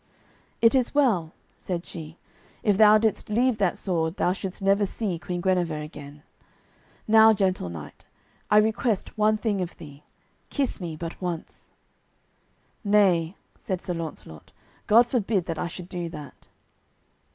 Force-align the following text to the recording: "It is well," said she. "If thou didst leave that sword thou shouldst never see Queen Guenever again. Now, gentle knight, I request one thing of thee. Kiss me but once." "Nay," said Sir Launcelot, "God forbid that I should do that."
"It 0.63 0.73
is 0.73 0.95
well," 0.95 1.31
said 1.59 1.85
she. 1.85 2.17
"If 2.63 2.75
thou 2.75 2.97
didst 2.97 3.29
leave 3.29 3.59
that 3.59 3.77
sword 3.77 4.17
thou 4.17 4.33
shouldst 4.33 4.59
never 4.59 4.83
see 4.83 5.19
Queen 5.19 5.41
Guenever 5.41 5.77
again. 5.77 6.23
Now, 7.07 7.33
gentle 7.33 7.69
knight, 7.69 8.05
I 8.49 8.57
request 8.57 9.15
one 9.15 9.37
thing 9.37 9.61
of 9.61 9.77
thee. 9.77 10.01
Kiss 10.49 10.81
me 10.81 10.95
but 10.95 11.21
once." 11.21 11.69
"Nay," 12.83 13.35
said 13.59 13.79
Sir 13.79 13.93
Launcelot, 13.93 14.51
"God 14.87 15.05
forbid 15.05 15.45
that 15.45 15.59
I 15.59 15.67
should 15.67 15.87
do 15.87 16.09
that." 16.09 16.47